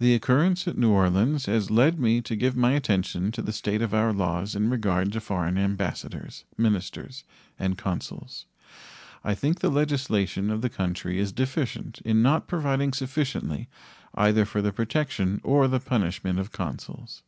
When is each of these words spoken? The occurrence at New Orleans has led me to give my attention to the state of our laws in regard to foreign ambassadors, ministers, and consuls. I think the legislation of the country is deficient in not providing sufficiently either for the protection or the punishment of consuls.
The 0.00 0.14
occurrence 0.16 0.66
at 0.66 0.76
New 0.76 0.90
Orleans 0.90 1.46
has 1.46 1.70
led 1.70 2.00
me 2.00 2.20
to 2.22 2.34
give 2.34 2.56
my 2.56 2.72
attention 2.72 3.30
to 3.30 3.40
the 3.40 3.52
state 3.52 3.82
of 3.82 3.94
our 3.94 4.12
laws 4.12 4.56
in 4.56 4.68
regard 4.68 5.12
to 5.12 5.20
foreign 5.20 5.56
ambassadors, 5.56 6.44
ministers, 6.56 7.22
and 7.56 7.78
consuls. 7.78 8.46
I 9.22 9.36
think 9.36 9.60
the 9.60 9.70
legislation 9.70 10.50
of 10.50 10.60
the 10.60 10.68
country 10.68 11.20
is 11.20 11.30
deficient 11.30 12.00
in 12.00 12.20
not 12.20 12.48
providing 12.48 12.92
sufficiently 12.92 13.68
either 14.12 14.44
for 14.44 14.60
the 14.60 14.72
protection 14.72 15.40
or 15.44 15.68
the 15.68 15.78
punishment 15.78 16.40
of 16.40 16.50
consuls. 16.50 17.22